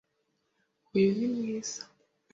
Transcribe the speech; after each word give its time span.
Uyu 0.95 1.11
ni 1.17 1.27
mwiza. 1.33 1.81